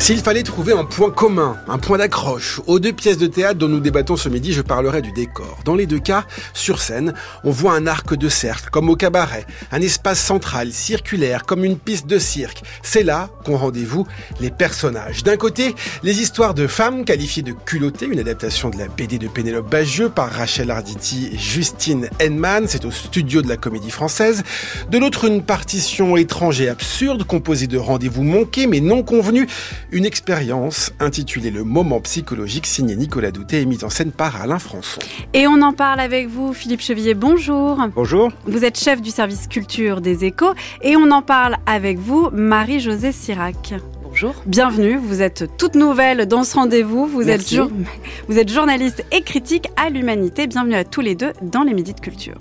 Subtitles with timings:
[0.00, 3.68] S'il fallait trouver un point commun, un point d'accroche aux deux pièces de théâtre dont
[3.68, 5.58] nous débattons ce midi, je parlerai du décor.
[5.64, 6.24] Dans les deux cas,
[6.54, 11.44] sur scène, on voit un arc de cercle, comme au cabaret, un espace central, circulaire,
[11.44, 12.62] comme une piste de cirque.
[12.82, 14.06] C'est là qu'ont rendez-vous
[14.40, 15.24] les personnages.
[15.24, 19.28] D'un côté, les histoires de femmes qualifiées de culottées, une adaptation de la BD de
[19.28, 24.42] Pénélope Bagieux par Rachel Arditi et Justine Henman, c'est au studio de la comédie française.
[24.90, 29.48] De l'autre, une partition étrange et absurde, composée de rendez-vous manqués mais non convenus,
[29.90, 34.58] une expérience intitulée Le moment psychologique, signée Nicolas Douté et mise en scène par Alain
[34.58, 35.00] Françon.
[35.32, 37.14] Et on en parle avec vous, Philippe Chevillet.
[37.14, 37.78] Bonjour.
[37.94, 38.30] Bonjour.
[38.46, 43.12] Vous êtes chef du service culture des échos et on en parle avec vous, Marie-Josée
[43.12, 43.74] Sirac.
[44.02, 44.34] Bonjour.
[44.46, 47.06] Bienvenue, vous êtes toute nouvelle dans ce rendez-vous.
[47.06, 47.54] Vous êtes,
[48.28, 50.46] vous êtes journaliste et critique à l'humanité.
[50.46, 52.38] Bienvenue à tous les deux dans les Midis de Culture.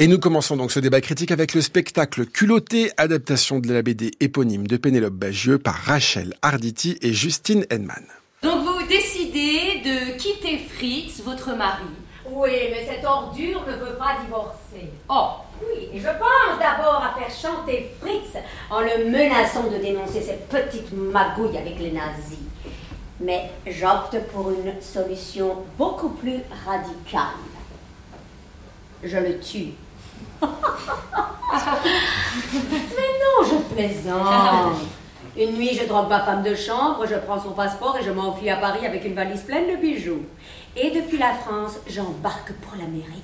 [0.00, 4.12] Et nous commençons donc ce débat critique avec le spectacle Culotté, adaptation de la BD
[4.20, 8.04] éponyme de Pénélope Bagieux par Rachel Arditi et Justine Henman.
[8.44, 11.82] Donc vous décidez de quitter Fritz, votre mari.
[12.30, 14.88] Oui, mais cette ordure ne veut pas divorcer.
[15.08, 15.30] Oh
[15.62, 20.48] Oui, et je pense d'abord à faire chanter Fritz en le menaçant de dénoncer cette
[20.48, 22.38] petite magouille avec les nazis.
[23.18, 27.34] Mais j'opte pour une solution beaucoup plus radicale.
[29.02, 29.72] Je le tue.
[32.96, 34.76] Mais non, je plaisante.
[35.36, 38.50] Une nuit, je drogue ma femme de chambre, je prends son passeport et je m'enfuis
[38.50, 40.22] à Paris avec une valise pleine de bijoux.
[40.76, 43.22] Et depuis la France, j'embarque pour l'Amérique.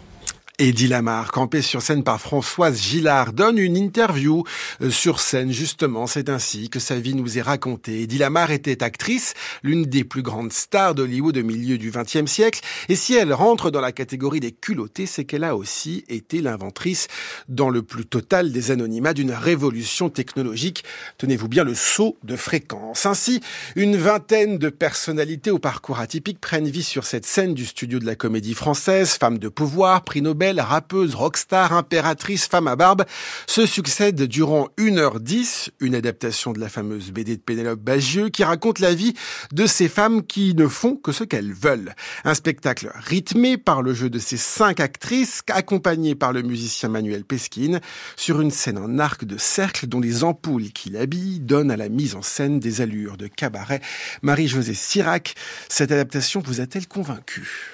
[0.61, 4.45] Eddie Lamar, campé sur scène par Françoise Gillard, donne une interview
[4.83, 6.07] euh, sur scène, justement.
[6.07, 8.03] C'est ainsi que sa vie nous est racontée.
[8.03, 9.35] Eddie Lamar était actrice,
[9.65, 12.61] l'une des plus grandes stars d'Hollywood au milieu du XXe siècle.
[12.89, 17.09] Et si elle rentre dans la catégorie des culottés, c'est qu'elle a aussi été l'inventrice,
[17.49, 20.85] dans le plus total des anonymats, d'une révolution technologique.
[21.19, 23.07] Tenez-vous bien le saut de fréquence.
[23.07, 23.41] Ainsi,
[23.75, 28.07] une vingtaine de personnalités au parcours atypique prennent vie sur cette scène du studio de
[28.07, 33.05] la comédie française, femmes de pouvoir, prix Nobel, rappeuse, rockstar, impératrice, femme à barbe,
[33.47, 38.79] se succède durant 1h10, une adaptation de la fameuse BD de Pénélope Bagieux qui raconte
[38.79, 39.15] la vie
[39.53, 41.95] de ces femmes qui ne font que ce qu'elles veulent.
[42.25, 47.25] Un spectacle rythmé par le jeu de ces cinq actrices, accompagné par le musicien Manuel
[47.25, 47.81] Pesquine,
[48.17, 51.89] sur une scène en arc de cercle dont les ampoules qui l'habillent donnent à la
[51.89, 53.81] mise en scène des allures de cabaret.
[54.23, 55.35] Marie-Josée Sirac,
[55.69, 57.74] cette adaptation vous a-t-elle convaincue?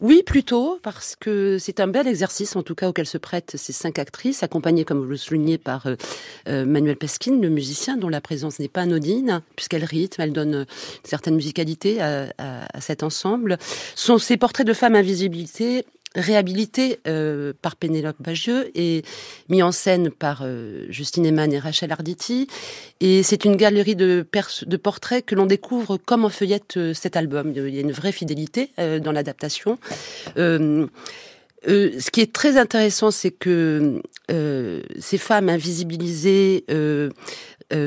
[0.00, 3.72] Oui, plutôt, parce que c'est un bel exercice, en tout cas, auquel se prêtent ces
[3.72, 5.96] cinq actrices, accompagnées, comme vous le soulignez, par euh,
[6.48, 10.54] euh, Manuel Peskin, le musicien, dont la présence n'est pas anodine, puisqu'elle rythme, elle donne
[10.54, 10.66] une
[11.02, 12.28] certaine musicalité à,
[12.80, 13.58] cet ensemble.
[13.96, 15.84] Sont ces portraits de femmes invisibilité
[16.18, 19.02] réhabilité euh, par Pénélope Bagieux et
[19.48, 22.48] mis en scène par euh, Justine Eman et Rachel Arditi.
[23.00, 24.26] Et c'est une galerie de,
[24.82, 27.52] portraits que l'on découvre comme en feuillette euh, cet album.
[27.54, 29.78] Il y a une vraie fidélité dans l'adaptation.
[30.36, 30.86] ce
[32.10, 36.64] qui est très intéressant, c'est que ces femmes invisibilisées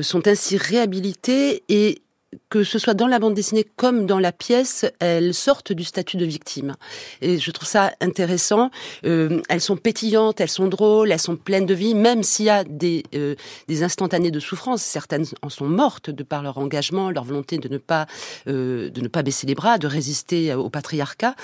[0.02, 2.02] sont ainsi réhabilitées et
[2.50, 6.18] que ce soit dans la bande dessinée comme dans la pièce, elles sortent du statut
[6.18, 6.76] de victime.
[7.22, 8.72] Et je trouve ça intéressant.
[9.06, 12.50] Euh, elles sont pétillantes, elles sont drôles, elles sont pleines de vie, même s'il y
[12.50, 13.36] a des, euh,
[13.68, 14.82] des instantanées de souffrance.
[14.82, 18.08] Certaines en sont mortes de par leur engagement, leur volonté de ne pas,
[18.48, 21.36] euh, de ne pas baisser les bras, de résister au patriarcat,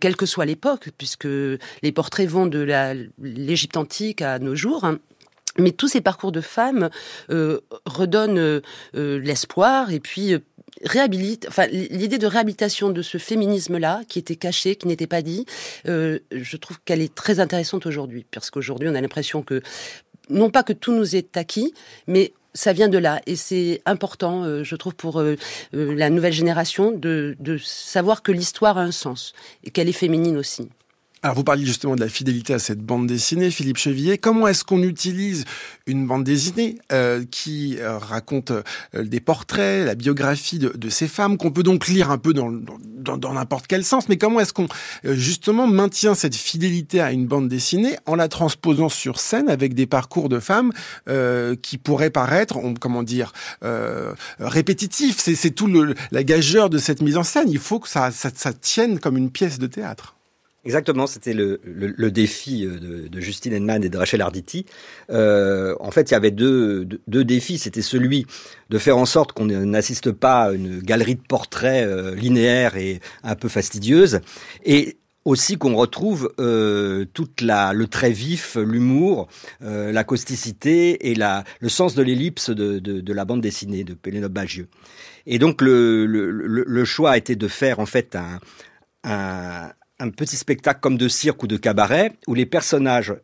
[0.00, 2.60] quelle que soit l'époque, puisque les portraits vont de
[3.18, 4.84] l'Égypte antique à nos jours.
[4.84, 4.98] Hein.
[5.58, 6.90] Mais tous ces parcours de femmes
[7.30, 8.60] euh, redonnent euh,
[8.94, 10.34] euh, l'espoir et puis
[10.84, 11.46] réhabilite.
[11.48, 15.44] Enfin, l'idée de réhabilitation de ce féminisme-là, qui était caché, qui n'était pas dit,
[15.84, 19.60] je trouve qu'elle est très intéressante aujourd'hui, parce qu'aujourd'hui, on a l'impression que
[20.30, 21.74] non pas que tout nous est acquis,
[22.06, 25.22] mais ça vient de là et c'est important, je trouve, pour
[25.72, 30.70] la nouvelle génération de savoir que l'histoire a un sens et qu'elle est féminine aussi.
[31.22, 34.16] Alors vous parliez justement de la fidélité à cette bande dessinée, Philippe Chevillet.
[34.16, 35.44] Comment est-ce qu'on utilise
[35.86, 38.62] une bande dessinée euh, qui euh, raconte euh,
[38.94, 42.50] des portraits, la biographie de, de ces femmes, qu'on peut donc lire un peu dans,
[42.50, 44.68] dans, dans n'importe quel sens, mais comment est-ce qu'on
[45.04, 49.86] justement maintient cette fidélité à une bande dessinée en la transposant sur scène avec des
[49.86, 50.72] parcours de femmes
[51.60, 53.32] qui pourraient paraître, comment dire,
[54.38, 55.18] répétitifs?
[55.18, 57.50] C'est tout le, la gageure de cette mise en scène.
[57.50, 60.16] Il faut que ça, ça, ça tienne comme une pièce de théâtre.
[60.64, 64.66] Exactement, c'était le, le, défi euh, de, de, Justine Henman et de Rachel Arditi.
[65.08, 67.56] Euh, en fait, il y avait deux, deux, défis.
[67.56, 68.26] C'était celui
[68.68, 73.00] de faire en sorte qu'on n'assiste pas à une galerie de portraits euh, linéaire et
[73.22, 74.20] un peu fastidieuse,
[74.62, 79.28] et aussi qu'on retrouve euh, toute la le trait vif, l'humour,
[79.62, 83.84] euh, la causticité et la le sens de l'ellipse de, de, de, la bande dessinée
[83.84, 84.68] de Pénélope Bagieux.
[85.26, 88.40] Et donc le, le, le, choix a été de faire en fait un,
[89.04, 93.14] un, un petit spectacle comme de cirque ou de cabaret où les personnages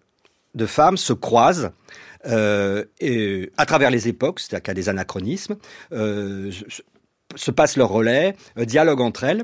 [0.55, 1.73] de femmes se croisent
[2.27, 2.85] euh,
[3.57, 5.57] à travers les époques, c'est-à-dire qu'il y a des anachronismes,
[5.93, 6.51] euh,
[7.35, 9.43] se passent leur relais, dialoguent entre elles.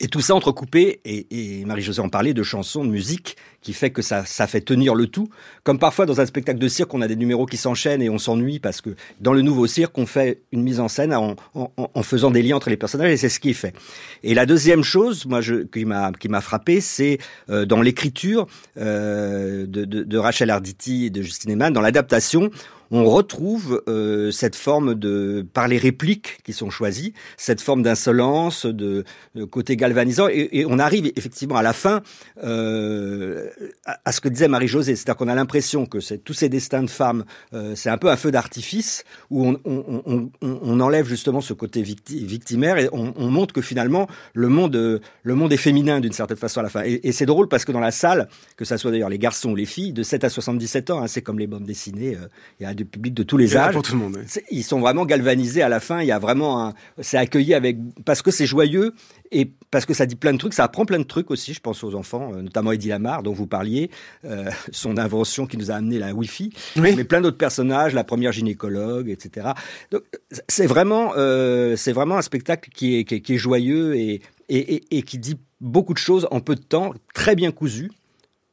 [0.00, 3.90] Et tout ça entrecoupé, et, et Marie-Josée en parlait, de chansons, de musique, qui fait
[3.90, 5.28] que ça, ça fait tenir le tout.
[5.64, 8.18] Comme parfois dans un spectacle de cirque, on a des numéros qui s'enchaînent et on
[8.18, 8.90] s'ennuie parce que
[9.20, 12.42] dans le nouveau cirque, on fait une mise en scène en, en, en faisant des
[12.42, 13.74] liens entre les personnages et c'est ce qui est fait.
[14.22, 17.18] Et la deuxième chose, moi, je, qui m'a frappé, c'est
[17.50, 18.46] euh, dans l'écriture
[18.78, 22.50] euh, de, de, de, Rachel Arditi et de Justine Eman, dans l'adaptation,
[22.90, 28.66] on retrouve euh, cette forme de, par les répliques qui sont choisies, cette forme d'insolence,
[28.66, 29.04] de,
[29.34, 32.02] de, côté galvanisant, et, on arrive effectivement à la fin
[32.42, 33.48] euh,
[33.84, 37.24] à, ce que disait Marie-Josée, c'est-à-dire qu'on a l'impression que tous ces destins de femmes,
[37.52, 41.52] euh, c'est un peu un feu d'artifice où on, on, on, on, enlève justement ce
[41.52, 46.12] côté victi victimaire et on, montre que finalement le monde, le monde est féminin d'une
[46.12, 46.82] certaine façon à la fin.
[46.84, 49.50] Et, et c'est drôle parce que dans la salle, que ça soit d'ailleurs les garçons
[49.50, 52.28] ou les filles, de 7 à 77 ans, hein, c'est comme les bandes dessinées, euh,
[52.60, 53.72] il y a du public de tous les âges.
[53.72, 54.18] Pour tout le monde,
[54.50, 56.00] Ils sont vraiment galvanisés à la fin.
[56.00, 58.94] Il y a vraiment un, c'est accueilli avec parce que c'est joyeux
[59.32, 60.54] et parce que ça dit plein de trucs.
[60.54, 61.52] Ça apprend plein de trucs aussi.
[61.54, 63.90] Je pense aux enfants, euh, notamment Eddie Lamar dont vous parliez,
[64.24, 66.94] euh, son invention qui nous a amené la Wi-Fi, oui.
[66.96, 69.48] mais plein d'autres personnages, la première gynécologue, etc.
[69.90, 70.02] Donc
[70.48, 74.20] c'est vraiment, euh, c'est vraiment un spectacle qui est, qui est, qui est joyeux et,
[74.48, 77.90] et, et, et qui dit beaucoup de choses en peu de temps, très bien cousu.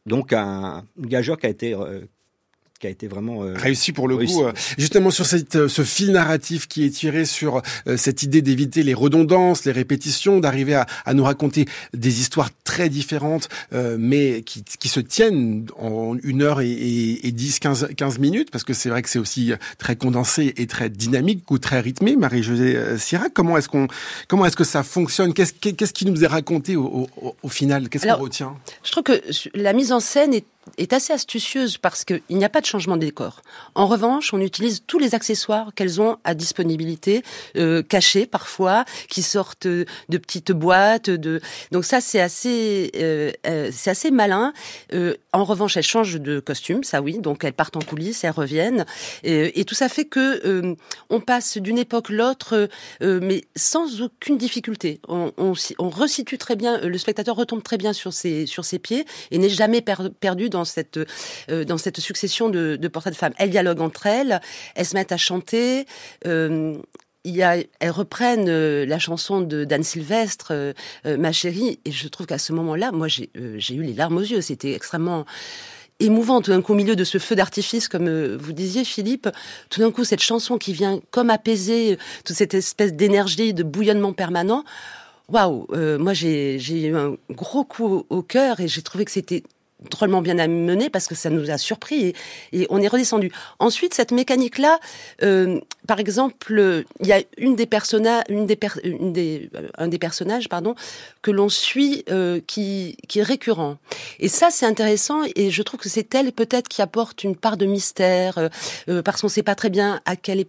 [0.05, 2.01] Donc un gageur qui a été euh,
[2.83, 4.35] qui a été vraiment euh, réussi pour le réussi.
[4.35, 4.43] coup.
[4.43, 8.41] Euh, justement sur cette, euh, ce fil narratif qui est tiré sur euh, cette idée
[8.41, 13.95] d'éviter les redondances, les répétitions, d'arriver à, à, nous raconter des histoires très différentes, euh,
[13.97, 18.51] mais qui, qui, se tiennent en une heure et, et, et 10, 15, 15 minutes,
[18.51, 22.17] parce que c'est vrai que c'est aussi très condensé et très dynamique ou très rythmé.
[22.17, 23.87] Marie-Josée Sirac, comment est-ce qu'on,
[24.27, 25.33] comment est-ce que ça fonctionne?
[25.33, 27.87] Qu'est-ce qu'est-ce qui nous est raconté au, au, au final?
[27.87, 28.57] Qu'est-ce qu'on retient?
[28.83, 29.21] Je trouve que
[29.53, 30.43] la mise en scène est
[30.77, 33.41] est assez astucieuse parce qu'il n'y a pas de changement de décor.
[33.75, 37.23] En revanche, on utilise tous les accessoires qu'elles ont à disponibilité,
[37.57, 41.09] euh, cachés parfois, qui sortent de petites boîtes.
[41.71, 44.53] Donc ça, c'est assez, euh, euh, c'est assez malin.
[45.33, 47.19] En revanche, elles changent de costume, ça oui.
[47.19, 48.85] Donc elles partent en coulisses, elles reviennent,
[49.23, 50.75] et, tout ça fait que
[51.09, 52.69] on passe d'une époque l'autre,
[53.01, 54.99] euh, mais sans aucune difficulté.
[55.07, 59.37] On, resitue très bien, le spectateur retombe très bien sur ses sur ses pieds et
[59.37, 60.99] n'est jamais per perdu dans cette
[61.49, 63.33] euh, dans cette succession de, portraits de femmes.
[63.37, 64.39] Elles dialoguent entre elles,
[64.75, 65.85] elles se mettent à chanter.
[66.25, 66.75] Euh,
[67.25, 70.73] il y a, elles reprennent euh, la chanson de Dan Sylvestre,
[71.05, 74.41] Ma chérie, et je trouve qu'à ce moment-là, moi j'ai eu les larmes aux yeux.
[74.41, 75.25] C'était extrêmement
[75.99, 79.29] émouvant tout d'un coup au milieu de ce feu d'artifice comme vous disiez Philippe
[79.69, 84.11] tout d'un coup cette chanson qui vient comme apaiser toute cette espèce d'énergie de bouillonnement
[84.11, 84.65] permanent
[85.29, 85.67] waouh
[85.99, 89.43] moi j'ai eu un gros coup au cœur et j'ai trouvé que c'était
[89.89, 92.13] drôlement bien amené parce que ça nous a surpris
[92.51, 93.31] et, on est redescendu.
[93.59, 94.79] Ensuite, cette mécanique-là,
[95.21, 99.47] euh, par exemple, il y a une des personnages, euh,
[99.77, 100.75] un des personnages, pardon,
[101.21, 103.77] que l'on suit euh, qui est récurrent.
[104.19, 107.57] Et ça, c'est intéressant et je trouve que c'est elle peut-être qui apporte une part
[107.57, 108.49] de mystère
[109.03, 110.01] parce qu'on ne sait pas très bien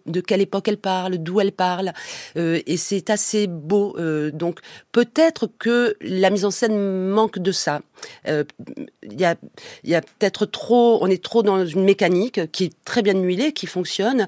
[0.06, 1.92] de quelle époque elle parle, d'où elle parle,
[2.36, 3.96] et c'est assez beau.
[4.32, 4.60] donc
[4.92, 7.80] peut-être que la mise en scène manque de ça.
[8.26, 9.36] Il y a,
[9.84, 13.52] y a peut-être trop, on est trop dans une mécanique qui est très bien huilée,
[13.52, 14.26] qui fonctionne.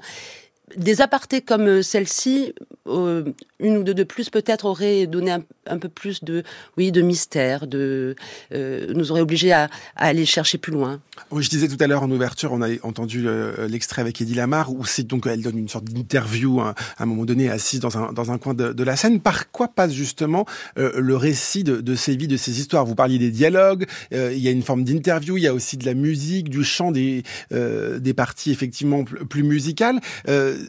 [0.75, 2.53] Des apartés comme celle-ci,
[2.87, 3.23] euh,
[3.59, 6.43] une ou deux de plus peut-être auraient donné un, peu plus de,
[6.77, 8.15] oui, de mystère, de,
[8.53, 10.99] euh, nous aurait obligé à, aller chercher plus loin.
[11.31, 14.35] Oui, je disais tout à l'heure en ouverture, on a entendu euh, l'extrait avec Eddie
[14.35, 17.79] Lamar, où c'est donc elle donne une sorte d'interview hein, à un moment donné assise
[17.79, 19.19] dans un, dans un coin de, la scène.
[19.19, 20.45] Par quoi passe justement
[20.77, 22.85] euh, le récit de, de ces vies, de ces histoires?
[22.85, 25.77] Vous parliez des dialogues, euh, il y a une forme d'interview, il y a aussi
[25.77, 29.99] de la musique, du chant, des, euh, des parties effectivement plus musicales.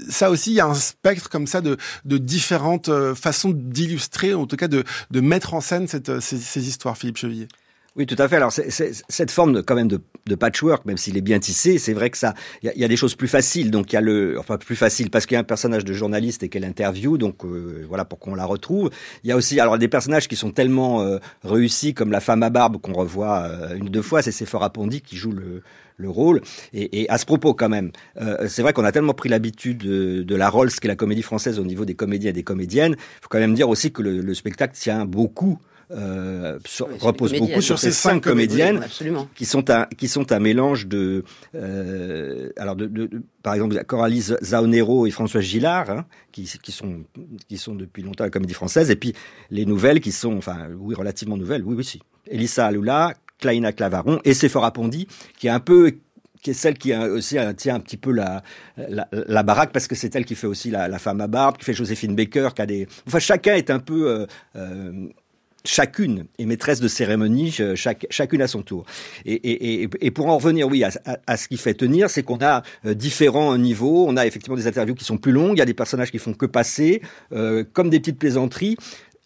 [0.09, 4.57] Ça aussi, il y a un spectre comme ça de, différentes façons d'illustrer, en tout
[4.57, 4.85] cas de,
[5.21, 7.49] mettre en scène cette, ces, histoires, Philippe Chevillier.
[7.99, 8.37] Oui, tout à fait.
[8.37, 12.17] Alors, cette forme quand même de, patchwork, même s'il est bien tissé, c'est vrai que
[12.17, 13.73] ça, il y, a des choses plus faciles.
[13.73, 15.93] Donc, il y a le, enfin, plus facile parce qu'il y a un personnage de
[15.93, 17.19] journaliste et qu'elle interview.
[17.19, 18.91] Donc, euh, voilà pour qu'on la retrouve.
[19.25, 22.45] Il y a aussi, alors, des personnages qui sont tellement euh, réussis, comme la femme
[22.45, 24.23] à barbe qu'on revoit euh, une deux fois.
[24.23, 25.65] C'est Sephora Pondy qui joue le,
[25.99, 26.41] le rôle.
[26.73, 29.79] Et, et, à ce propos, quand même, euh, c'est vrai qu'on a tellement pris l'habitude
[29.79, 32.45] de, de, la Rolls, qui est la comédie française au niveau des comédiens et des
[32.45, 32.93] comédiennes.
[32.99, 35.59] Il faut quand même dire aussi que le, le spectacle tient beaucoup
[35.91, 38.85] euh, sur, oui, repose beaucoup sur ces cinq comédiennes
[39.35, 41.25] qui sont un qui sont un mélange de
[41.55, 46.73] euh, alors de, de, de, par exemple Coralie Zaonero et François Gillard hein, qui, qui
[46.73, 47.05] sont
[47.49, 49.15] qui sont depuis longtemps à la comédie française et puis
[49.51, 54.21] les nouvelles qui sont enfin oui relativement nouvelles oui oui si Elissa Aloula Klaina Clavaron
[54.25, 55.07] et Sephora Pondy
[55.39, 55.93] qui est un peu
[56.43, 58.43] qui est celle qui aussi tient un petit peu la,
[58.77, 61.75] la, baraque parce que c'est elle qui fait aussi la, femme à barbe, qui fait
[61.75, 62.87] Joséphine Baker, qui a des.
[63.09, 65.09] Enfin, chacun est un peu euh, euh,
[65.65, 68.85] chacune est maîtresse de cérémonie, chaque, chacune à son tour.
[69.25, 72.63] Et, et, et, pour en revenir, oui, à, ce qui fait tenir, c'est qu'on a
[72.87, 74.07] euh, différents niveaux.
[74.09, 76.19] On a effectivement des interviews qui sont plus longues, il y a des personnages qui
[76.19, 77.03] font que passer,
[77.33, 78.77] euh, comme des petites plaisanteries.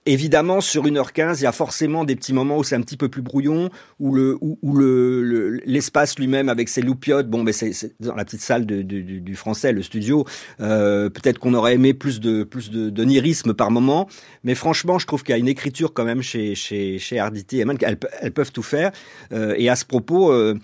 [0.04, 3.08] Évidemment, sur 1h15, il y a forcément des petits moments où c'est un petit peu
[3.08, 7.72] plus brouillon, où le, où, où le, l'espace lui-même avec ses loupiotes, bon, mais c'est,
[7.72, 10.24] c'est dans la petite salle du, français, le studio.
[10.60, 14.08] Euh, peut-être qu'on aurait aimé plus de, plus nirisme par moment,
[14.42, 17.64] mais franchement, je trouve qu'il y a une écriture quand même chez, chez, Arditi et
[17.64, 18.90] Man, elles, peuvent tout faire.
[19.32, 20.58] Euh, et à ce propos, euh,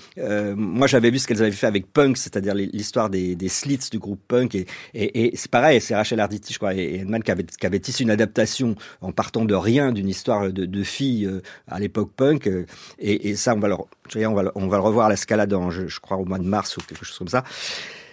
[0.56, 4.20] moi, j'avais vu ce qu'elles avaient fait avec Punk, c'est-à-dire l'histoire des, slits du groupe
[4.26, 7.44] Punk, et, et, et c'est pareil, c'est Rachel Arditi, je crois, et Edman qui avait,
[7.44, 11.78] qui tissé une adaptation en partant de rien d'une histoire de, de filles euh, à
[11.78, 12.46] l'époque punk.
[12.46, 12.64] Euh,
[12.98, 16.00] et, ça, on va, le, on, va on va le revoir à l'escalade, je, je
[16.00, 17.44] crois, au mois de mars ou quelque chose comme ça.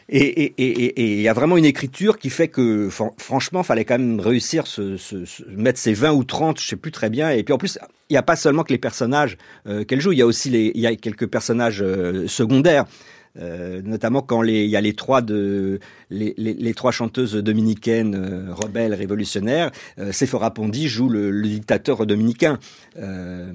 [0.10, 4.68] Et il y a vraiment une écriture qui fait que, franchement, fallait quand même réussir
[4.68, 5.16] se, se,
[5.48, 7.32] mettre ses 20 ou 30, je sais plus très bien.
[7.32, 7.80] Et puis en plus,
[8.10, 10.52] il n'y a pas seulement que les personnages euh, qu'elle joue, il y a aussi
[10.52, 11.84] y a quelques personnages
[12.28, 12.86] secondaires.
[13.38, 18.16] Euh, notamment quand il y a les trois de les, les, les trois chanteuses dominicaines
[18.16, 19.72] euh, rebelles révolutionnaires.
[20.00, 22.60] Euh, Sephora Pondy joue le, le dictateur dominicain.
[22.98, 23.52] Euh,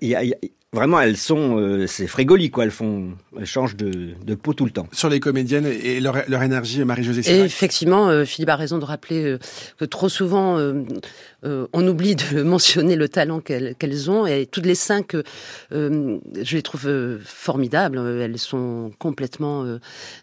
[0.00, 0.36] y a, y a,
[0.72, 2.64] vraiment, elles sont, euh, c'est frégoli quoi.
[2.64, 4.86] Elles font, elles changent de, de peau tout le temps.
[4.92, 7.20] Sur les comédiennes et leur, leur énergie, Marie-Josée.
[7.44, 9.36] Effectivement, euh, Philippe a raison de rappeler
[9.78, 10.58] que trop souvent
[11.42, 15.14] on oublie de mentionner le talent qu'elles qu ont et toutes les cinq,
[15.70, 16.18] je
[16.56, 17.98] les trouve formidables.
[17.98, 19.78] Elles sont complètement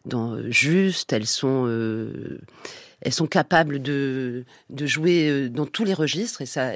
[0.06, 2.40] dans, justes elles sont euh,
[3.02, 6.72] elles sont capables de, de jouer dans tous les registres et ça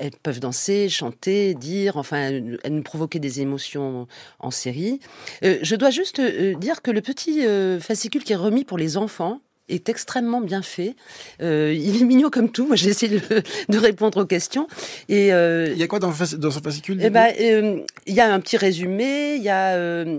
[0.00, 4.98] elles peuvent danser, chanter, dire, enfin, elles nous provoquer des émotions en série.
[5.44, 8.78] Euh, je dois juste euh, dire que le petit euh, fascicule qui est remis pour
[8.78, 10.94] les enfants, est extrêmement bien fait.
[11.42, 12.66] Euh, il est mignon comme tout.
[12.66, 14.66] Moi, j'ai essayé de, de, répondre aux questions.
[15.08, 18.20] Et euh, il y a quoi dans, dans son fascicule eh ben, euh, il y
[18.20, 19.34] a un petit résumé.
[19.36, 20.10] Il y a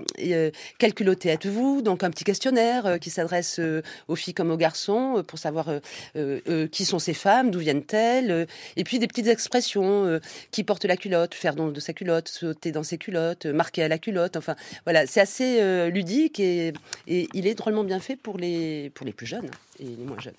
[0.77, 3.59] quel culotté êtes-vous Donc un petit questionnaire qui s'adresse
[4.07, 5.69] aux filles comme aux garçons pour savoir
[6.71, 10.19] qui sont ces femmes, d'où viennent-elles, et puis des petites expressions
[10.51, 13.87] qui porte la culotte, faire don de sa culotte, sauter dans ses culottes, marquer à
[13.87, 14.37] la culotte.
[14.37, 14.55] Enfin,
[14.85, 16.73] voilà, c'est assez ludique et,
[17.07, 19.40] et il est drôlement bien fait pour les pour les plus jeunes
[19.79, 20.35] et les moins jeunes.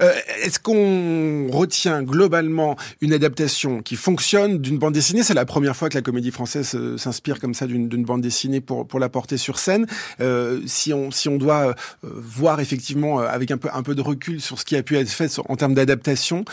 [0.00, 5.22] Euh, Est-ce qu'on retient globalement une adaptation qui fonctionne d'une bande dessinée?
[5.22, 8.60] C'est la première fois que la comédie française euh, s'inspire comme ça d'une bande dessinée
[8.60, 9.86] pour, la porter sur scène.
[10.20, 14.40] Euh, si, on, si on doit voir effectivement avec un peu, un peu de recul
[14.40, 16.44] sur ce qui a pu être fait en termes d'adaptation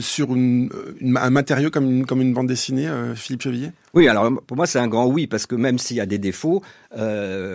[0.00, 3.72] sur un matériau comme une, comme une bande dessinée, Philippe Chevillier?
[3.94, 6.18] Oui, alors pour moi c'est un grand oui parce que même s'il y a des
[6.18, 6.62] défauts,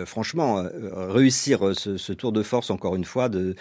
[0.06, 3.54] franchement, réussir ce, tour de force encore une fois de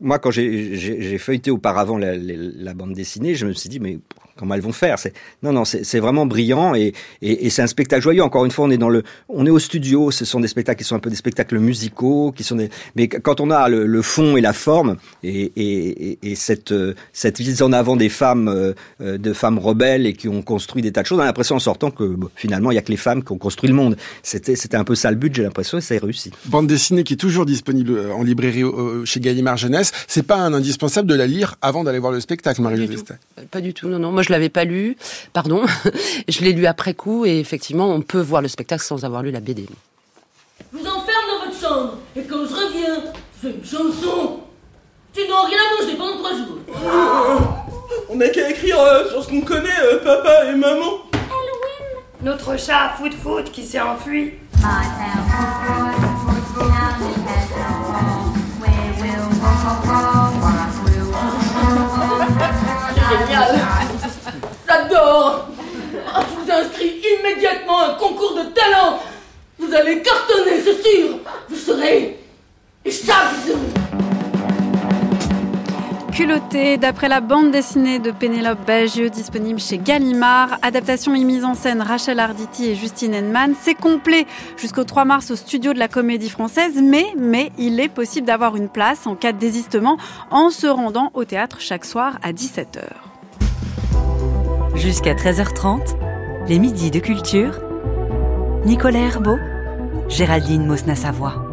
[0.00, 3.98] moi, quand j'ai feuilleté auparavant la, la, la, bande dessinée, je me suis dit, mais
[4.38, 6.92] comment elles vont faire c'est Non, non, c'est vraiment brillant et,
[7.22, 8.22] et, et c'est un spectacle joyeux.
[8.22, 10.10] Encore une fois, on est dans le, on est au studio.
[10.10, 12.70] Ce sont des spectacles qui sont un peu des spectacles musicaux, qui sont des.
[12.96, 16.74] Mais quand on a le, le fond et la forme et, et, et cette
[17.12, 20.92] cette mise en avant des femmes, euh, de femmes rebelles et qui ont construit des
[20.92, 22.90] tas de choses, on a l'impression en sortant que bon, finalement il y a que
[22.90, 23.96] les femmes qui ont construit le monde.
[24.22, 25.34] C'était c'était un peu ça le but.
[25.34, 26.30] J'ai l'impression et ça a réussi.
[26.46, 28.64] Bande dessinée qui est toujours disponible en librairie
[29.04, 32.60] chez Gallimard Jeunesse c'est pas un indispensable de la lire avant d'aller voir le spectacle,
[32.62, 33.02] marie josée
[33.50, 34.12] Pas du tout, non, non.
[34.12, 34.96] Moi, je l'avais pas lu,
[35.32, 35.62] pardon.
[36.28, 39.30] je l'ai lu après coup, et effectivement, on peut voir le spectacle sans avoir lu
[39.30, 39.66] la BD.
[40.72, 43.02] Je vous enferme dans votre chambre, et quand je reviens,
[43.42, 44.40] je fais une chanson.
[45.14, 46.58] Tu n'auras rien à manger pendant trois jours.
[48.10, 50.98] on n'a qu'à écrire euh, sur ce qu'on connaît, euh, papa et maman.
[51.14, 52.02] Halloween.
[52.22, 54.34] Notre chat Foot Foot qui s'est enfui.
[54.52, 55.97] C'est
[67.30, 68.98] immédiatement un concours de talent.
[69.58, 71.18] Vous allez cartonner, c'est sûr.
[71.48, 72.18] Vous serez
[76.12, 80.58] Culotté, d'après la bande dessinée de Pénélope Bagieux, disponible chez Gallimard.
[80.62, 83.54] Adaptation et mise en scène Rachel Arditi et Justine Henman.
[83.60, 87.88] C'est complet jusqu'au 3 mars au studio de la Comédie Française, mais, mais il est
[87.88, 89.98] possible d'avoir une place en cas de désistement
[90.30, 92.80] en se rendant au théâtre chaque soir à 17h.
[94.74, 96.07] Jusqu'à 13h30,
[96.48, 97.60] les midis de culture.
[98.64, 99.36] Nicolas Herbeau,
[100.08, 101.44] Géraldine Mosna-Savoie.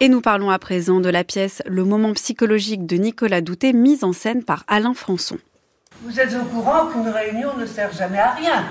[0.00, 4.02] Et nous parlons à présent de la pièce Le moment psychologique de Nicolas Doutet, mise
[4.02, 5.38] en scène par Alain Françon.
[6.04, 8.64] Vous êtes au courant qu'une réunion ne sert jamais à rien.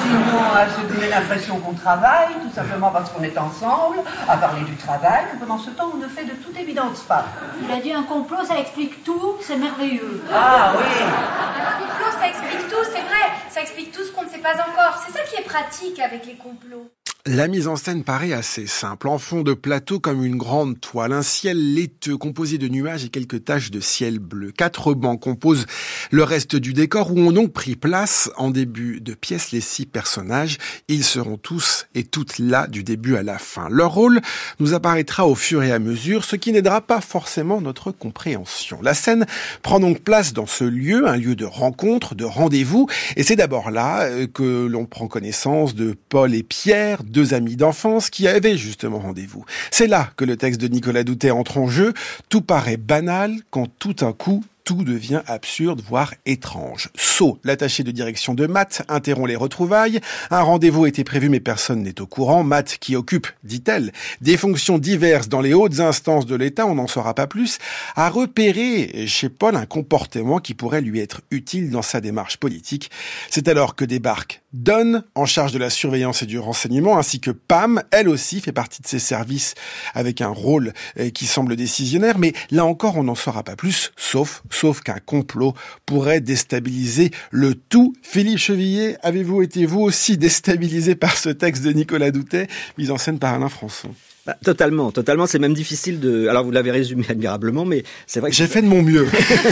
[0.00, 4.62] Sinon, à se donner l'impression qu'on travaille, tout simplement parce qu'on est ensemble, à parler
[4.62, 7.26] du travail, que pendant ce temps, on ne fait de toute évidence pas.
[7.62, 10.22] Il a dit un complot, ça explique tout, c'est merveilleux.
[10.32, 13.28] Ah oui Un complot, ça explique tout, c'est vrai.
[13.50, 15.02] Ça explique tout ce qu'on ne sait pas encore.
[15.06, 16.90] C'est ça qui est pratique avec les complots.
[17.26, 19.06] La mise en scène paraît assez simple.
[19.06, 23.10] En fond de plateau comme une grande toile, un ciel laiteux composé de nuages et
[23.10, 24.52] quelques taches de ciel bleu.
[24.52, 25.66] Quatre bancs composent
[26.10, 29.84] le reste du décor où ont donc pris place en début de pièce les six
[29.84, 30.56] personnages.
[30.88, 33.68] Ils seront tous et toutes là du début à la fin.
[33.68, 34.22] Leur rôle
[34.58, 38.80] nous apparaîtra au fur et à mesure, ce qui n'aidera pas forcément notre compréhension.
[38.80, 39.26] La scène
[39.60, 43.70] prend donc place dans ce lieu, un lieu de rencontre, de rendez-vous, et c'est d'abord
[43.70, 48.56] là euh, que l'on prend connaissance de Paul et Pierre, deux amis d'enfance qui avaient
[48.56, 49.44] justement rendez-vous.
[49.70, 51.92] C'est là que le texte de Nicolas Doutet entre en jeu.
[52.28, 56.90] Tout paraît banal quand tout un coup tout devient absurde, voire étrange.
[56.94, 59.98] Saut, l'attaché de direction de Matt, interrompt les retrouvailles.
[60.30, 62.44] Un rendez-vous était prévu, mais personne n'est au courant.
[62.44, 66.86] Matt, qui occupe, dit-elle, des fonctions diverses dans les hautes instances de l'État, on n'en
[66.86, 67.58] saura pas plus,
[67.96, 72.92] a repéré chez Paul un comportement qui pourrait lui être utile dans sa démarche politique.
[73.28, 77.30] C'est alors que débarque Don, en charge de la surveillance et du renseignement, ainsi que
[77.30, 79.54] Pam, elle aussi fait partie de ses services
[79.94, 83.92] avec un rôle euh, qui semble décisionnaire, mais là encore on n'en saura pas plus,
[83.96, 85.54] sauf, sauf qu'un complot
[85.86, 87.94] pourrait déstabiliser le tout.
[88.02, 92.98] Philippe Chevillet, avez-vous été vous aussi déstabilisé par ce texte de Nicolas Doutet, mis en
[92.98, 93.94] scène par Alain Françon?
[94.42, 95.26] Totalement, totalement.
[95.26, 96.28] C'est même difficile de.
[96.28, 98.30] Alors vous l'avez résumé admirablement, mais c'est vrai.
[98.30, 99.06] que J'ai fait de mon mieux.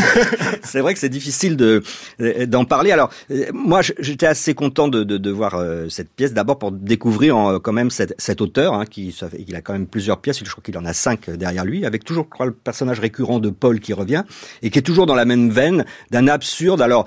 [0.62, 1.82] c'est vrai que c'est difficile de
[2.46, 2.92] d'en parler.
[2.92, 3.10] Alors
[3.52, 6.32] moi, j'étais assez content de, de, de voir euh, cette pièce.
[6.32, 9.14] D'abord pour découvrir euh, quand même cet, cet auteur hein, qui
[9.46, 10.38] il a quand même plusieurs pièces.
[10.44, 13.38] Je crois qu'il en a cinq derrière lui, avec toujours je crois, le personnage récurrent
[13.38, 14.24] de Paul qui revient
[14.62, 16.82] et qui est toujours dans la même veine d'un absurde.
[16.82, 17.06] Alors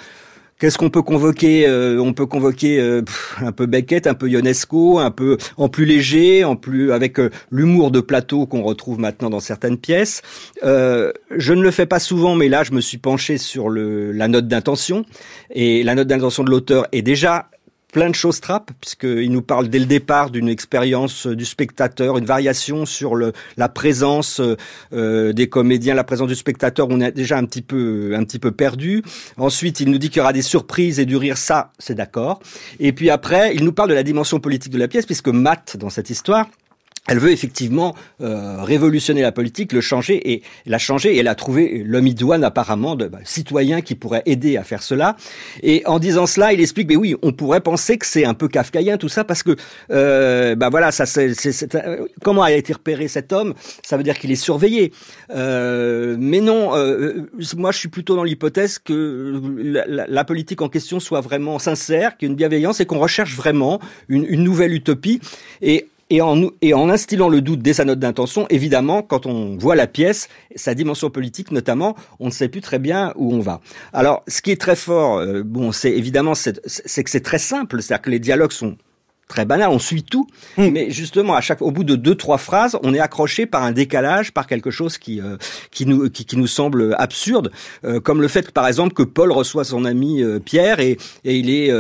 [0.62, 3.02] Qu'est-ce qu'on peut convoquer euh, On peut convoquer euh,
[3.39, 7.32] un peu Beckett, un peu Ionesco, un peu en plus léger, en plus avec euh,
[7.50, 10.21] l'humour de plateau qu'on retrouve maintenant dans certaines pièces.
[10.62, 14.47] je ne le fais pas souvent, mais là, je me suis penché sur la note
[14.47, 15.04] d'intention
[15.50, 17.50] et la note d'intention de l'auteur est déjà
[17.91, 22.25] plein de choses trappes, puisqu'il nous parle dès le départ d'une expérience du spectateur, une
[22.25, 24.41] variation sur le, la présence
[24.93, 28.39] euh, des comédiens, la présence du spectateur, on est déjà un petit peu, un petit
[28.39, 29.04] peu perdu.
[29.38, 32.39] Ensuite, il nous dit qu'il y aura des surprises et du rire, ça, c'est d'accord.
[32.80, 35.77] Et puis après, il nous parle de la dimension politique de la pièce, puisque Matt,
[35.77, 36.47] dans cette histoire,
[37.07, 41.15] elle veut effectivement euh, révolutionner la politique, le changer et la changer.
[41.15, 44.83] Et elle a trouvé l'homme idoine apparemment de bah, citoyen qui pourrait aider à faire
[44.83, 45.15] cela.
[45.63, 48.47] Et en disant cela, il explique, mais oui, on pourrait penser que c'est un peu
[48.47, 49.55] kafkaïen tout ça parce que,
[49.89, 51.75] euh, bah voilà, ça, c'est, c'est,
[52.23, 53.55] comment a été repéré cet homme?
[53.83, 54.93] Ça veut dire qu'il est surveillé.
[55.31, 60.61] Euh, mais non, euh, moi je suis plutôt dans l'hypothèse que la, la, la, politique
[60.61, 64.25] en question soit vraiment sincère, qu'il y ait une bienveillance et qu'on recherche vraiment une,
[64.25, 65.19] une nouvelle utopie.
[65.63, 69.58] Et et en, et en instillant le doute dès sa note d'intention, évidemment, quand on
[69.58, 73.39] voit la pièce, sa dimension politique notamment, on ne sait plus très bien où on
[73.39, 73.62] va.
[73.93, 77.82] Alors, ce qui est très fort, euh, bon, c'est évidemment, c'est que c'est très simple,
[77.82, 78.76] c'est-à-dire que les dialogues sont
[79.31, 80.67] très banal, on suit tout, mm.
[80.69, 83.71] mais justement à chaque au bout de deux trois phrases, on est accroché par un
[83.71, 85.37] décalage, par quelque chose qui euh,
[85.71, 87.51] qui nous qui, qui, nous semble absurde,
[87.85, 91.37] euh, comme le fait par exemple que Paul reçoit son ami euh, Pierre et, et
[91.37, 91.71] il est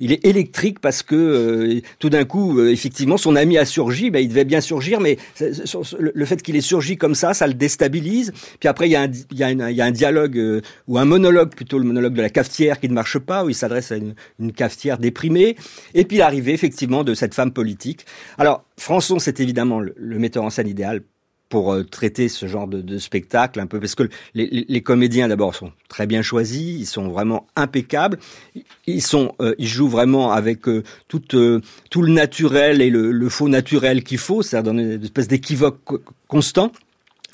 [0.00, 4.28] il est électrique parce que tout d'un coup effectivement son ami a surgi, ben, il
[4.28, 8.32] devait bien surgir, mais le fait qu'il ait surgi comme ça, ça le déstabilise.
[8.58, 10.98] Puis après il y a un il y a, il y a un dialogue ou
[10.98, 13.92] un monologue plutôt le monologue de la cafetière qui ne marche pas où il s'adresse
[13.92, 15.56] à une, une cafetière déprimée
[15.94, 18.06] et puis l'arrivée effectivement de cette femme politique.
[18.38, 21.02] Alors, Françon, c'est évidemment le, metteur en scène idéal
[21.48, 25.72] pour euh, traiter ce genre de, spectacle un peu parce que les, comédiens d'abord sont
[25.88, 28.18] très bien choisis, ils sont vraiment impeccables,
[28.86, 30.62] ils sont euh, ils jouent vraiment avec
[31.08, 35.02] tout euh, tout le naturel et le, le faux naturel qu'il faut, c'est-à-dire dans une
[35.02, 35.78] espèce d'équivoque
[36.26, 36.72] constant.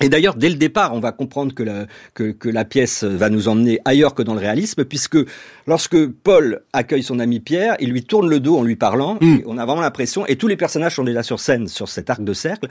[0.01, 3.31] Et d'ailleurs, dès le départ, on va comprendre que la, que, que, la pièce va
[3.31, 5.19] nous emmener ailleurs que dans le réalisme, puisque
[5.69, 9.43] lorsque Paul accueille son ami Pierre, il lui tourne le dos en lui parlant, mm.
[9.47, 12.25] on a vraiment l'impression, et tous les personnages sont déjà sur scène, sur cet arc
[12.25, 12.69] de cercle,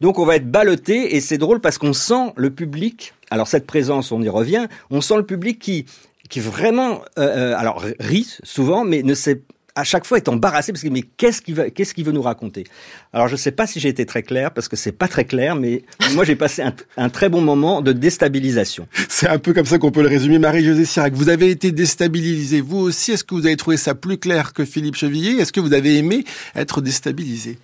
[0.00, 3.66] donc on va être ballotté, et c'est drôle parce qu'on sent le public, alors cette
[3.66, 5.86] présence, on y revient, on sent le public qui
[6.30, 9.42] qui vraiment, euh, euh alors rit souvent, mais ne sait
[9.76, 12.22] à chaque fois est embarrassé parce que mais qu'est-ce qu'il veut qu'est-ce qu'il veut nous
[12.22, 12.64] raconter?
[13.12, 15.24] Alors je ne sais pas si j'ai été très clair parce que c'est pas très
[15.24, 15.82] clair mais
[16.14, 18.86] moi j'ai passé un, un, très bon moment de déstabilisation.
[19.08, 22.60] C'est un peu comme ça qu'on peut le résumer Marie-Josée Sirac, vous avez été déstabilisé
[22.60, 25.40] vous aussi est-ce que vous avez trouvé ça plus clair que Philippe Chevillier?
[25.40, 27.58] Est-ce que vous avez aimé être déstabilisé?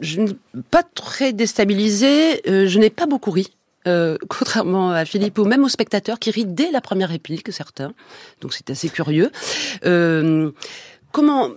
[0.00, 0.36] Je n'ai
[0.70, 3.52] pas très déstabilisé, euh, je n'ai pas beaucoup ri.
[3.86, 7.92] Euh, contrairement à Philippe ou même aux spectateurs qui rient dès la première réplique, certains.
[8.40, 9.30] Donc c'est assez curieux.
[9.84, 10.50] Euh,
[11.16, 11.48] comment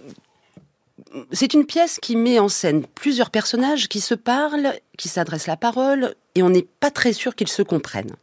[1.33, 5.57] c'est une pièce qui met en scène plusieurs personnages qui se parlent, qui s'adressent la
[5.57, 8.15] parole, et on n'est pas très sûr qu'ils se comprennent.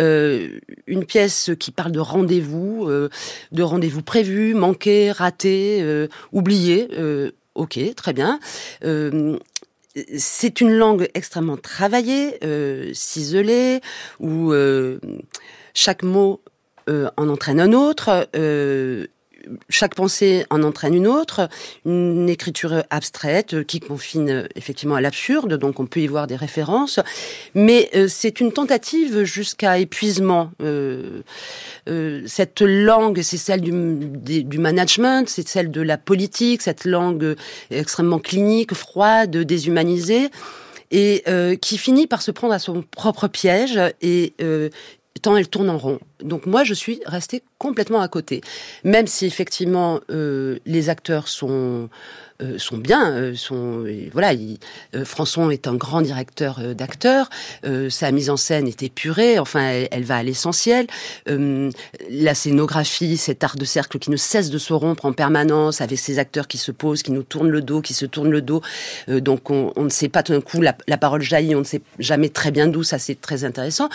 [0.00, 3.08] Euh, une pièce qui parle de rendez-vous, euh,
[3.52, 6.88] de rendez-vous prévus, manqués, ratés, euh, oubliés.
[6.92, 8.38] Euh, ok, très bien.
[10.18, 12.38] C'est une langue extrêmement travaillée,
[12.92, 13.80] ciselée,
[14.20, 14.52] où
[15.72, 16.42] chaque mot
[16.86, 18.28] en entraîne un autre
[19.68, 21.48] chaque pensée en entraîne une autre,
[21.84, 27.00] une écriture abstraite qui confine effectivement à l'absurde, donc on peut y voir des références,
[27.54, 30.50] mais euh, c'est une tentative jusqu'à épuisement.
[30.62, 31.22] Euh,
[31.88, 37.36] euh, cette langue, c'est celle du, management, c'est celle de la politique, cette langue
[37.70, 40.28] extrêmement clinique, froide, déshumanisée
[40.92, 41.24] et
[41.60, 44.34] qui finit par se prendre à son propre piège et
[45.34, 45.98] elle tourne en rond.
[46.22, 48.42] Donc moi, je suis restée complètement à côté.
[48.84, 51.88] Même si effectivement euh, les acteurs sont
[52.42, 54.32] euh, sont bien, euh, sont voilà.
[55.04, 57.30] François est un grand directeur d'acteurs.
[57.88, 59.38] sa mise en scène est épurée.
[59.38, 60.86] Enfin, elle, va à l'essentiel.
[61.26, 65.98] la scénographie, cet art de cercle qui ne cesse de se rompre en permanence avec
[65.98, 68.60] ces acteurs qui se posent, qui nous tournent le dos, qui se tournent le dos.
[69.08, 71.54] donc on, ne sait pas tout d'un coup la, la parole jaillit.
[71.54, 72.82] On ne sait jamais très bien d'où.
[72.82, 73.88] Ça, c'est très intéressant.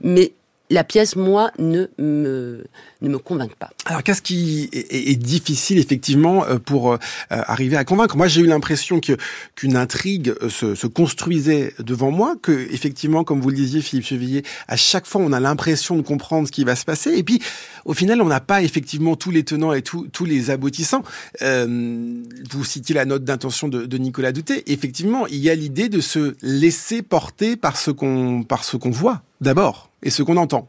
[0.00, 0.32] Mais
[0.72, 2.64] la pièce, moi, ne me,
[3.02, 3.70] ne me convainc pas.
[3.84, 8.16] Alors, qu'est-ce qui est, difficile, effectivement, euh, pour euh, arriver à convaincre?
[8.16, 9.12] Moi, j'ai eu l'impression que
[9.54, 14.06] qu'une intrigue euh, se, se, construisait devant moi, que, effectivement, comme vous le disiez, Philippe
[14.06, 17.12] Chevillier, à chaque fois, on a l'impression de comprendre ce qui va se passer.
[17.12, 17.40] Et puis,
[17.84, 21.02] au final, on n'a pas, effectivement, tous les tenants et tous les aboutissants.
[21.42, 24.62] Euh, vous citiez la note d'intention de, de, Nicolas Doutet.
[24.66, 28.90] Effectivement, il y a l'idée de se laisser porter par ce qu'on par ce qu'on
[28.90, 30.68] voit, d'abord et ce qu'on entend.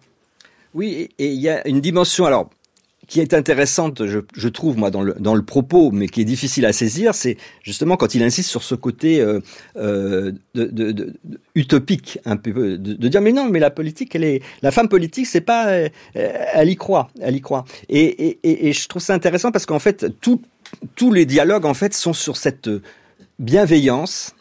[0.74, 2.50] Oui, et il y a une dimension, alors,
[3.08, 6.66] qui est intéressante, je, trouve, moi, dans le, dans le propos, mais qui est difficile
[6.66, 9.42] à saisir, c'est justement quand il insiste sur ce côté euh,
[9.76, 11.14] euh, de,
[11.54, 15.28] utopique, un peu, de, dire, mais non, mais la politique, elle est, la femme politique,
[15.28, 17.66] c'est pas, euh, elle y croit, elle y croit.
[17.90, 18.06] Et,
[18.44, 20.42] et, et je trouve ça intéressant parce qu'en fait, tout,
[20.96, 22.70] tous les dialogues, en fait, sont sur cette
[23.38, 24.34] bienveillance,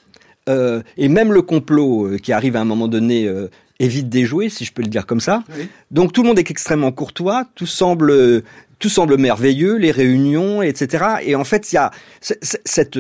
[0.49, 3.31] et même le complot qui arrive à un moment donné
[3.79, 5.43] évite déjouer, si je peux le dire comme ça.
[5.91, 8.43] Donc tout le monde est extrêmement courtois, tout semble
[8.83, 11.05] tout semble merveilleux, les réunions, etc.
[11.23, 12.99] Et en fait, il y a cette,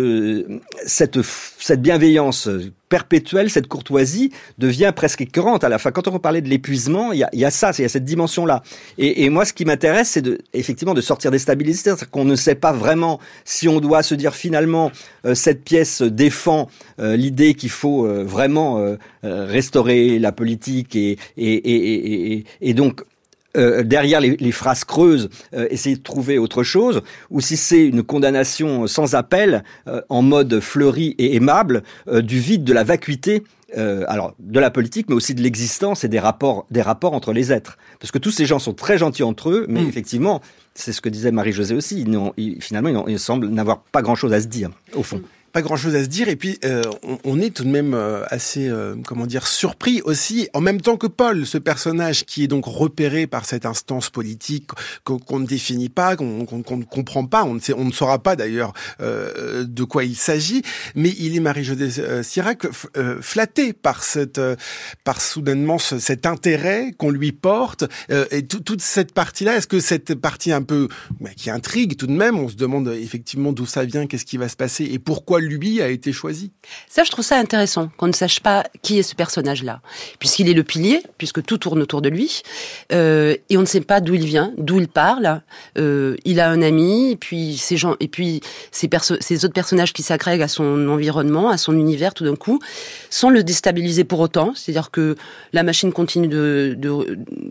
[0.86, 1.18] cette,
[1.58, 2.48] cette bienveillance
[2.88, 5.90] perpétuelle, cette courtoisie devient presque écœurante à la fin.
[5.90, 8.04] Quand on parlait de l'épuisement, il y a, y a ça, il y a cette
[8.04, 8.62] dimension-là.
[8.96, 12.24] Et, et, moi, ce qui m'intéresse, c'est de, effectivement de sortir des stabilités, c'est-à-dire qu'on
[12.24, 14.92] ne sait pas vraiment si on doit se dire finalement
[15.24, 16.68] euh, cette pièce défend
[17.00, 18.62] euh, l'idée qu'il faut euh, vraiment
[19.22, 23.02] restaurer la politique et, et, et, et, et donc
[23.56, 27.84] euh, derrière les, les, phrases creuses, euh, essayer de trouver autre chose, ou si c'est
[27.84, 33.44] une condamnation sans appel, euh, en mode fleuri et aimable, du vide, de la vacuité,
[33.74, 37.52] alors de la politique, mais aussi de l'existence et des rapports, des rapports entre les
[37.52, 37.78] êtres.
[38.00, 39.88] Parce que tous ces gens sont très gentils entre eux, mais mm.
[39.88, 40.42] effectivement,
[40.74, 44.34] c'est ce que disait Marie-Josée aussi, ils, ils finalement, ils, ils semblent n'avoir pas grand-chose
[44.34, 46.28] à se dire, au fond pas grand-chose à se dire.
[46.28, 46.82] Et puis, euh,
[47.24, 50.96] on, est tout de même euh, assez, euh, comment dire, surpris aussi, en même temps
[50.96, 54.70] que Paul, ce personnage qui est donc repéré par cette instance politique
[55.04, 57.44] qu'on ne définit pas, qu'on ne comprend pas.
[57.44, 60.62] On ne, sait, on ne saura pas d'ailleurs de quoi il s'agit,
[60.94, 62.66] mais il est Marie-Josée Sirac
[63.20, 64.40] flatté par cette,
[65.04, 67.84] par soudainement cet intérêt qu'on lui porte
[68.30, 69.56] et toute cette partie-là.
[69.56, 70.88] Est-ce que cette partie un peu
[71.20, 74.36] bah, qui intrigue tout de même, on se demande effectivement d'où ça vient, qu'est-ce qui
[74.36, 76.52] va se passer et pourquoi Luby a été choisi.
[76.88, 79.80] Ça, je trouve ça intéressant qu'on ne sache pas qui est ce personnage-là,
[80.18, 82.42] puisqu'il est le pilier, puisque tout tourne autour de lui,
[82.92, 85.42] euh, et on ne sait pas d'où il vient, d'où il parle.
[85.78, 88.88] Euh, il a un ami, et puis ces gens, et puis ces,
[89.20, 92.58] ces autres personnages qui s'agrègent à son environnement, à son univers, tout d'un coup,
[93.10, 94.52] sans le déstabiliser pour autant.
[94.54, 95.16] C'est-à-dire que
[95.52, 96.76] la machine continue de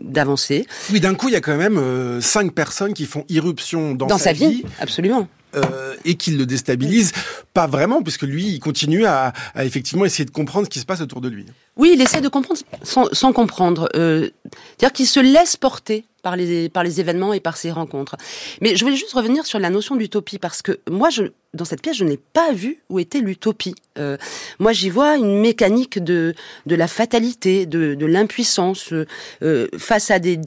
[0.02, 0.66] d'avancer.
[0.92, 4.06] oui, d'un coup, il y a quand même euh, cinq personnes qui font irruption dans,
[4.06, 4.62] dans sa, vie.
[4.80, 5.28] Absolument.
[5.54, 7.12] Euh, et qu'il le déstabilise
[7.52, 10.86] Pas vraiment, puisque lui, il continue à, à, effectivement essayer de comprendre ce qui se
[10.86, 11.46] passe autour de lui.
[11.76, 13.88] Oui, il essaie de comprendre sans, comprendre.
[13.96, 14.28] Euh,
[14.78, 18.16] C'est-à-dire qu'il se laisse porter par les, par les événements et par ces rencontres.
[18.60, 21.80] Mais je voulais juste revenir sur la notion d'utopie, parce que moi, je, dans cette
[21.80, 23.74] pièce, je n'ai pas vu où était l'utopie.
[23.98, 24.18] Euh,
[24.58, 26.34] moi, j'y vois une mécanique de,
[26.66, 28.92] de la fatalité, de, de l'impuissance
[29.42, 30.38] euh, face à des,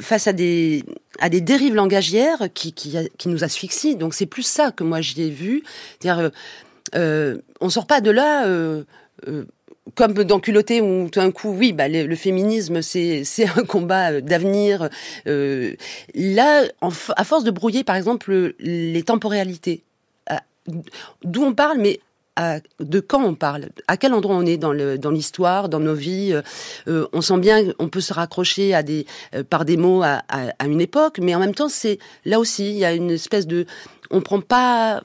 [0.00, 0.84] face à des,
[1.20, 3.94] à des dérives langagières qui, qui, nous asphyxient.
[3.94, 5.62] Donc, c'est plus ça que moi j'y ai vu.
[6.00, 6.32] C'est-à-dire,
[7.60, 8.44] on sort pas de là.
[9.28, 9.44] Euh,
[9.94, 14.20] comme dans Culotté, où tout d'un coup, oui, bah, le, féminisme, c'est un combat euh,
[14.20, 14.88] d'avenir.
[15.26, 15.74] Euh,
[16.14, 19.82] là, à force de brouiller, par exemple, les temporalités,
[21.22, 22.00] d'où on parle, mais
[22.80, 26.38] de quand on parle, à quel endroit on est dans l'histoire, dans, nos vies.
[26.86, 28.78] On sent bien, on peut se raccrocher
[29.48, 30.22] par des mots à,
[30.66, 33.64] une époque, mais en même temps, c'est là aussi, il y a une espèce de,
[34.10, 35.00] on prend pas,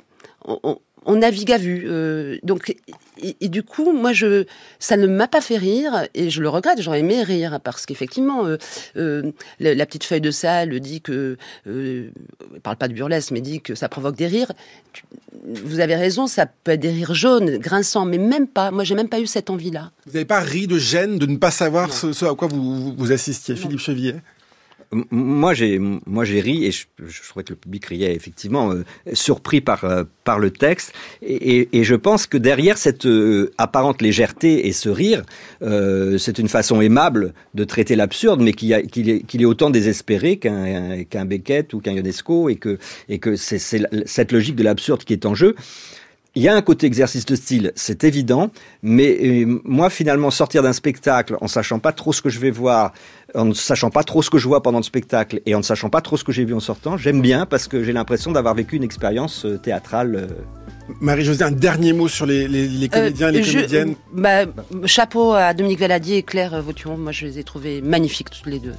[1.07, 1.85] navigue à vue.
[1.87, 2.75] Euh, donc,
[3.21, 4.45] et, et, du coup, moi, je,
[4.79, 6.81] ça ne m'a pas fait rire et je le regrette.
[6.81, 8.57] J'aurais aimé rire parce qu'effectivement, euh,
[8.97, 11.37] euh, la, la, petite feuille de salle dit que,
[12.63, 14.51] parle pas de burlesque, mais dit que ça provoque des rires.
[15.43, 18.71] Vous avez raison, ça peut être des rires jaunes, grinçants, mais même pas.
[18.71, 19.91] Moi, j'ai même pas eu cette envie-là.
[20.05, 22.93] Vous n'avez pas ri de gêne de ne pas savoir ce, ce, à quoi vous,
[22.95, 23.61] vous assistiez, non.
[23.61, 24.15] Philippe Chevillet?
[25.09, 29.61] Moi, j'ai, moi, j'ai ri et je, je, que le public riait effectivement, euh, surpris
[29.61, 30.93] par euh, par le texte.
[31.21, 35.23] Et, et, et, je pense que derrière cette euh, apparente légèreté et ce rire,
[35.61, 39.45] euh, c'est une façon aimable de traiter l'absurde, mais qu'il, a, qu'il, est, qu'il est
[39.45, 42.77] autant désespéré qu'un, qu'un Beckett ou qu'un Ionesco, et que
[43.07, 45.55] et que c'est cette logique de l'absurde qui est en jeu.
[46.33, 48.51] Il y a un côté exercice de style, c'est évident,
[48.83, 52.51] mais euh, moi finalement sortir d'un spectacle en sachant pas trop ce que je vais
[52.51, 52.93] voir,
[53.35, 55.63] en ne sachant pas trop ce que je vois pendant le spectacle et en ne
[55.63, 58.31] sachant pas trop ce que j'ai vu en sortant, j'aime bien parce que j'ai l'impression
[58.31, 60.29] d'avoir vécu une expérience euh, théâtrale.
[61.01, 63.95] Marie-Josée, un dernier mot sur les, les, les comédiens et euh, les je, comédiennes.
[64.13, 64.45] Bah,
[64.85, 68.59] chapeau à Dominique Valadier et Claire Vauturon, moi je les ai trouvés magnifiques toutes les
[68.59, 68.75] deux.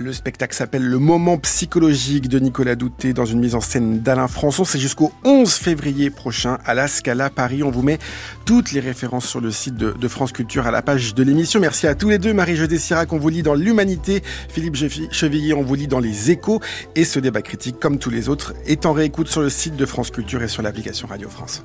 [0.00, 4.28] Le spectacle s'appelle Le moment psychologique de Nicolas Douté dans une mise en scène d'Alain
[4.28, 4.64] Françon.
[4.64, 7.62] C'est jusqu'au 11 février prochain à la Scala Paris.
[7.62, 7.98] On vous met
[8.46, 11.60] toutes les références sur le site de, France Culture à la page de l'émission.
[11.60, 12.32] Merci à tous les deux.
[12.32, 14.22] Marie-Josée Sirac, on vous lit dans l'Humanité.
[14.48, 14.76] Philippe
[15.12, 16.60] Chevillier, on vous lit dans Les Échos.
[16.94, 19.84] Et ce débat critique, comme tous les autres, est en réécoute sur le site de
[19.84, 21.62] France Culture et sur l'application Radio France.